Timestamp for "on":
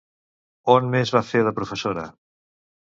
0.77-0.89